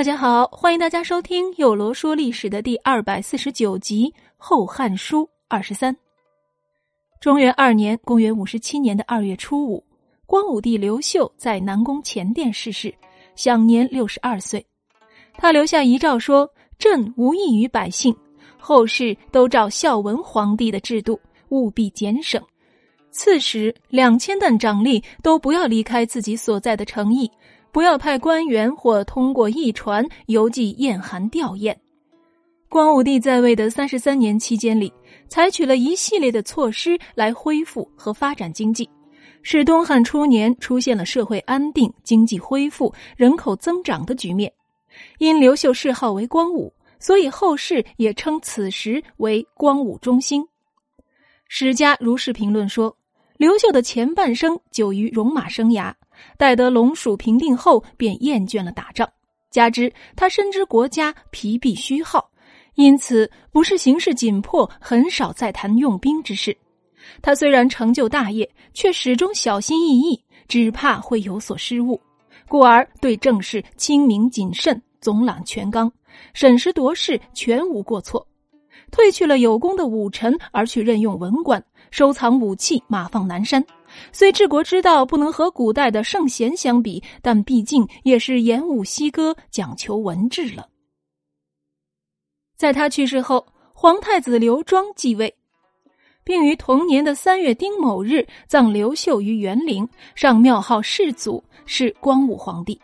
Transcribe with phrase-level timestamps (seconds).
[0.00, 4.06] 大家好，欢迎大家收听《有罗说历史》的第二百四十九集
[4.38, 5.94] 《后汉书》二十三。
[7.20, 9.84] 中元二年（公元五十七年的二月初五），
[10.24, 12.94] 光武帝刘秀在南宫前殿逝世，
[13.36, 14.64] 享年六十二岁。
[15.34, 18.16] 他留下遗诏说：“朕无益于百姓，
[18.58, 22.42] 后世都照孝文皇帝的制度，务必俭省。
[23.10, 27.30] 刺史两千担掌吏都不要离开自己所在的城邑。”
[27.72, 31.74] 不要派官员或通过驿传邮寄燕函吊唁。
[32.68, 34.92] 光武帝在位的三十三年期间里，
[35.28, 38.88] 采取了一系列的措施来恢复和发展经济，
[39.42, 44.52] 使东汉初年出现了社会安定、经济恢复、人口增长的局面。
[45.18, 50.46] 因刘秀谥号为光武，所以后世也称此时为光武中兴。
[51.48, 52.96] 史家如是评论说：
[53.36, 55.92] 刘秀的前半生久于戎马生涯。
[56.36, 59.08] 待得龙蜀平定后，便厌倦了打仗。
[59.50, 62.30] 加之他深知国家疲弊虚耗，
[62.76, 66.56] 因此不是形势紧迫，很少再谈用兵之事。
[67.20, 72.00] 他虽然成就大业，却始终小心翼翼，只怕会有所失误，
[72.46, 75.90] 故而对政事清明谨慎，总揽全纲，
[76.32, 78.24] 审时度势，全无过错。
[78.92, 83.64] 退去了有功的武臣，而去任用文官，收藏武器，马放南山。
[84.12, 90.68] 虽治国之道不能和古代的圣贤相比，但毕竟也是演武西歌，讲求文治了。
[92.56, 95.34] 在他去世后，皇太子刘庄继位，
[96.22, 102.78] 并于同年的三月丁某日葬刘秀于园陵，上庙号世祖，是光武皇帝。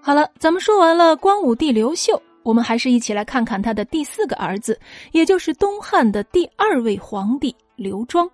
[0.00, 4.76] 好了，咱们说完了光武帝刘秀，我们还是一起来看看他的第四个儿子，
[5.12, 8.28] 也就是东汉的第二位皇帝刘庄。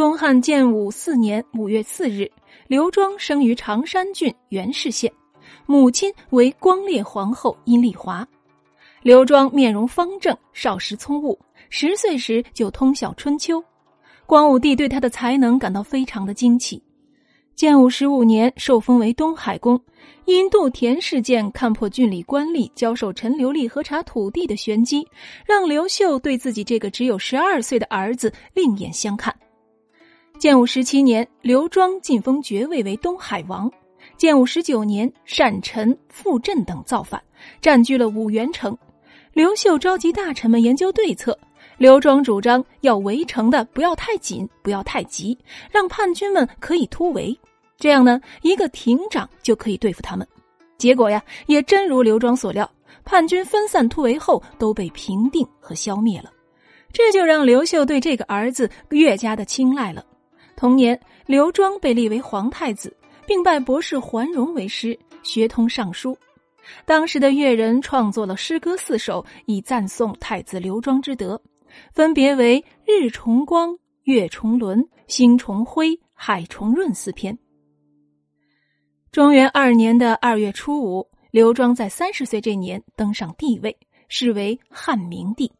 [0.00, 2.26] 东汉建武四年五月四日，
[2.68, 5.12] 刘庄生于常山郡元氏县，
[5.66, 8.26] 母亲为光烈皇后阴丽华。
[9.02, 13.62] 刘庄面容方正，少时聪悟，十岁时就通晓春秋。
[14.24, 16.82] 光武帝对他的才能感到非常的惊奇。
[17.54, 19.78] 建武十五年，受封为东海公，
[20.24, 25.06] 因杜田事件看破郡里官吏交授陈留吏核查土地的玄机，
[25.44, 29.36] 让刘秀对自己这个只有十二岁的儿子另眼相看。
[30.40, 33.70] 建武十七年，刘庄晋封爵位为东海王。
[34.16, 37.22] 建武十九年，单臣、傅振等造反，
[37.60, 38.74] 占据了五原城。
[39.34, 41.38] 刘秀召集大臣们研究对策。
[41.76, 45.36] 刘庄主张要围城的不要太紧，不要太急，
[45.70, 47.38] 让叛军们可以突围。
[47.76, 50.26] 这样呢，一个亭长就可以对付他们。
[50.78, 52.66] 结果呀，也真如刘庄所料，
[53.04, 56.32] 叛军分散突围后都被平定和消灭了。
[56.94, 60.02] 这就让刘秀对这个儿子越加的青睐了。
[60.60, 62.94] 同年，刘庄被立为皇太子，
[63.26, 66.14] 并拜博士桓荣为师，学通尚书。
[66.84, 71.40] 当时的乐人创作了诗歌四首，以赞颂太子刘庄之德，
[71.94, 77.38] 分别为“日重光”“月重轮”“星重辉”“海重润”四篇。
[79.10, 83.74] 中元二年的二月初五，刘庄在三十岁这年登上帝位，
[84.08, 85.50] 是为汉明帝，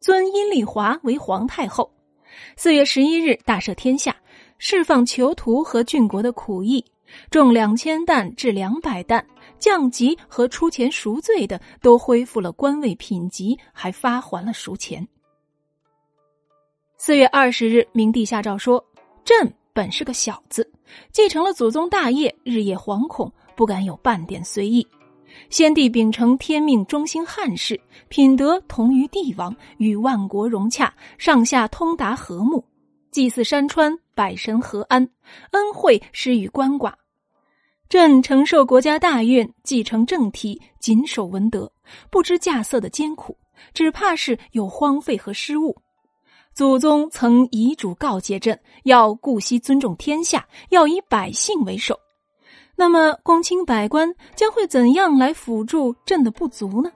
[0.00, 1.92] 尊阴丽华为皇太后。
[2.56, 4.16] 四月十一日，大赦天下。
[4.62, 6.84] 释放囚徒和郡国的苦役，
[7.30, 9.26] 重两千担至两百担，
[9.58, 15.08] 降级和出钱赎罪的都恢复了官位品级，还发还了赎钱。
[16.98, 18.84] 四月二十日，明帝下诏说
[19.24, 20.70] ：“朕本是个小子，
[21.10, 24.86] 继承了祖宗大业，日夜惶恐，不敢有半点随意。
[25.48, 32.62] 先帝秉承天命，忠心汉室，品德同于帝王，与万国融洽，上下通达和睦。”
[33.10, 35.08] 祭祀山川，百神和安，
[35.50, 36.92] 恩惠施与鳏寡。
[37.88, 41.72] 朕承受国家大运，继承政体，谨守文德，
[42.08, 43.36] 不知稼穑的艰苦，
[43.74, 45.76] 只怕是有荒废和失误。
[46.54, 51.98] 祖宗曾遗嘱告诫朕，要顾惜尊重天下，要以百姓为首。
[52.76, 56.92] 那么，公卿百官将会怎样来辅助朕的不足呢？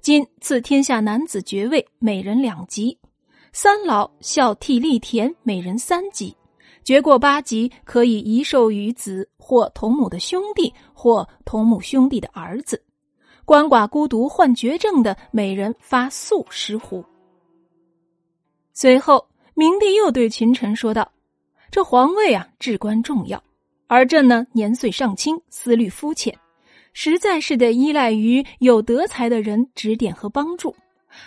[0.00, 2.98] 今赐天下男子爵位，每人两级。
[3.56, 6.36] 三老孝悌力田，每人三级，
[6.82, 12.82] 绝过八级可以遗授于子或同母的兄弟或同母兄弟的儿子。
[13.46, 17.04] 鳏寡孤独患绝症的，每人发粟十斛。
[18.72, 19.24] 随后，
[19.54, 21.12] 明帝又对群臣说道
[21.70, 23.40] ：“这皇位啊，至关重要，
[23.86, 26.36] 而朕呢，年岁尚轻，思虑肤浅，
[26.92, 30.74] 实在是得依赖于有德才的人指点和帮助。”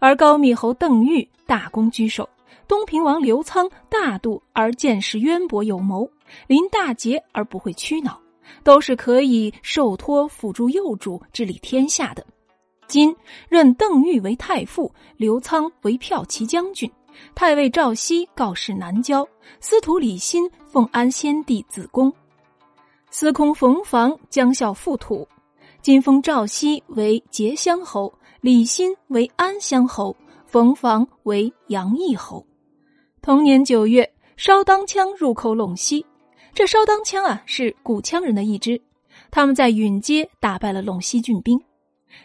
[0.00, 2.28] 而高密侯邓玉大功居首，
[2.66, 6.10] 东平王刘仓大度而见识渊博有谋，
[6.46, 8.20] 临大节而不会屈恼，
[8.62, 12.24] 都是可以受托辅助幼主治理天下的。
[12.86, 13.14] 今
[13.48, 16.90] 任邓玉为太傅，刘仓为骠骑将军，
[17.34, 19.26] 太尉赵熙告示南郊，
[19.60, 22.10] 司徒李欣奉安先帝子宫，
[23.10, 25.28] 司空冯房将校副土。
[25.80, 30.14] 今封赵熙为节乡侯，李欣为安乡侯，
[30.46, 32.46] 冯房为阳邑侯。
[33.20, 36.06] 同年九月，烧当羌入寇陇西。
[36.54, 38.80] 这烧当羌啊，是古羌人的一支，
[39.32, 41.60] 他们在允街打败了陇西郡兵。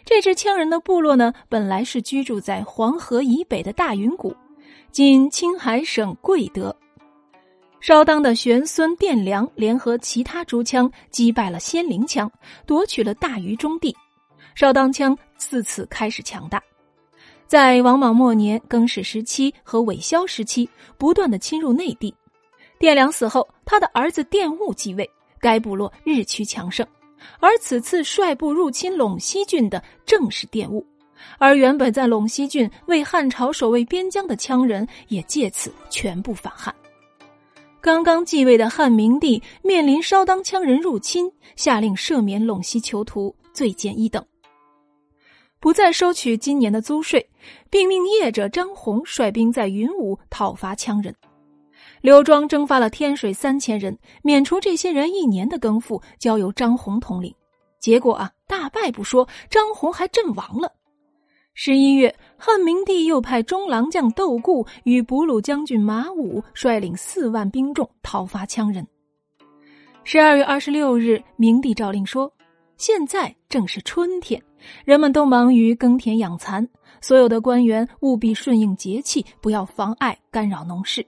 [0.04, 4.32] 这支羌人的部落呢，本来是居住在黄河以北的大云谷，
[4.92, 6.74] 今青海省贵德。
[7.80, 12.30] 烧当的玄孙殿良联合其他诸羌击败了仙灵羌，
[12.66, 13.94] 夺取了大榆中地。
[14.54, 16.62] 烧当羌自此开始强大，
[17.46, 22.14] 在王莽末年、更始时期和韦骁时期不断的侵入内地。
[22.78, 25.08] 殿良死后，他的儿子殿务继位，
[25.40, 26.86] 该部落日趋强盛。
[27.40, 30.86] 而此次率部入侵陇西郡的正是殿务，
[31.38, 36.72] 而原本在陇西郡为汉朝守卫边疆的羌人也借此全部反汉。
[37.80, 44.24] 刚刚继位的汉明帝面临烧当羌人入侵，下令赦免陇西囚徒，罪减一等，
[45.64, 47.26] 不再收取今年的租税，
[47.70, 51.14] 并命业者张宏率兵在云武讨伐羌人。
[52.02, 57.34] 刘庄征发了天水三千人，免除这些人一年的耕赋，交由张宏统领。
[57.80, 60.70] 结果啊，大败不说，张宏还阵亡了。
[61.54, 68.86] 十一月，汉明帝又派中郎将窦固与捕虏将军马武率领四万兵众讨伐羌人。
[70.02, 72.30] 十二月二十六日，明帝诏令说
[72.76, 74.42] ：“现在正是春天，
[74.84, 76.68] 人们都忙于耕田养蚕，
[77.00, 81.06] 所有的官员务必顺应节气，不要妨碍干扰农事。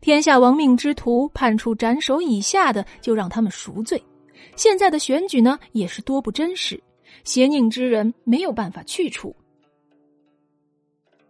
[0.00, 4.02] 天下亡命之徒，判处斩首以下的，就让他们赎罪。
[4.54, 6.80] 现在的选举呢，也是多不真实，
[7.24, 9.34] 邪佞之人没有办法去除。”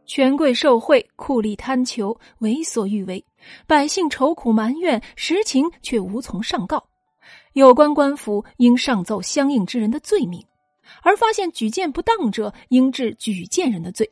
[0.05, 3.23] 权贵受贿，酷吏贪求，为所欲为，
[3.67, 6.83] 百姓愁苦埋怨，实情却无从上告。
[7.53, 10.45] 有关官府应上奏相应之人的罪名，
[11.03, 14.11] 而发现举荐不当者，应治举荐人的罪。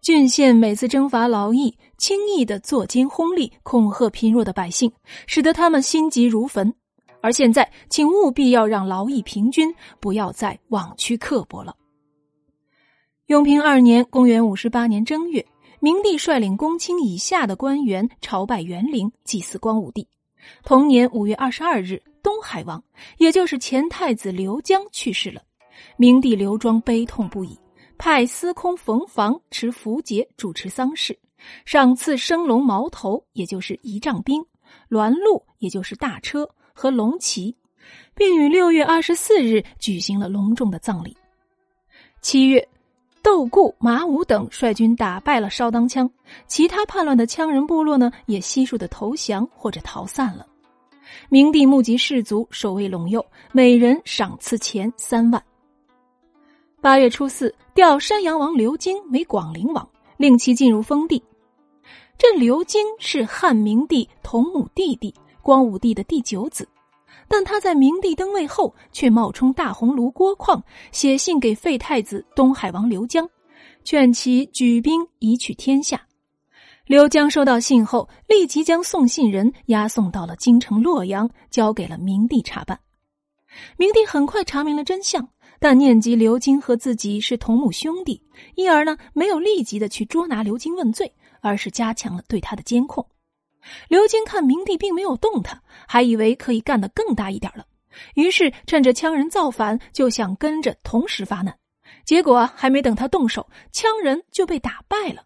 [0.00, 4.92] 郡县每次征伐劳役，轻易的坐奸轰利，恐吓贫弱的百姓，
[5.26, 6.74] 使得他们心急如焚。
[7.20, 11.76] 而现在，请务必要让劳役平均，不要再枉屈刻薄了。
[13.26, 15.46] 永平二年（公元五十八年正月），
[15.78, 20.08] 明帝率领公卿以下的官员朝拜元陵，祭祀光武帝。
[20.64, 22.82] 同年五月二十二日，东海王，
[23.18, 25.42] 也就是前太子刘江去世了。
[25.96, 27.58] 明帝刘庄悲痛不已，
[27.98, 31.18] 派司空冯房持符节主持丧事，
[31.64, 34.44] 赏赐升龙矛头，也就是仪仗兵、
[34.88, 37.56] 銮鹿，也就是大车和龙旗，
[38.14, 41.16] 并于六月二十四日举行了隆重的葬礼。
[42.20, 42.68] 七月。
[43.24, 46.10] 窦固、马武等率军打败了烧当羌，
[46.48, 50.44] 其他叛乱的羌人部落呢，也悉数的投降或者逃散了。
[51.28, 55.42] 明帝募集士卒守卫陇右，每人赏赐钱三万。
[56.80, 61.22] 八月初四，调山阳王刘京为广陵王，令其进入封地。
[62.18, 66.68] 这刘京是汉明帝同母弟弟，光武帝的第九子。
[67.28, 70.62] 但他在明帝登位后，却冒充大红炉郭况，
[70.92, 73.28] 写信给废太子东海王刘江，
[73.84, 76.00] 劝其举兵以取天下。
[76.86, 82.80] 刘江收到信后，立即将送信人押送到了京城洛阳，交给了明帝查办。
[83.76, 85.28] 明帝很快查明了真相，
[85.60, 88.20] 但念及刘金和自己是同母兄弟，
[88.56, 93.06] 因而呢没有立即的去捉拿刘金问罪，而是加强了对他的监控。
[93.88, 97.64] 刘金看明帝并没有动他，还以为可以干得更大一点了，
[98.16, 101.56] 于是趁着羌人造反，就想跟着同时发难。
[102.04, 105.22] 结果还没等他动手，羌人就被打败了。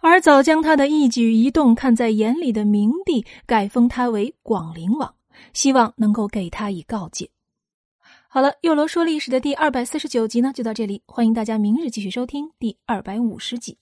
[0.00, 5.14] 而早将他的一举一动看在眼里的明帝，改封他为广陵王，
[5.52, 7.30] 希望能够给他以告诫。
[8.28, 13.78] 好了，幼罗说历史的第二百四十九集呢，就到这里，欢迎大家明日继续收听第二百五十集。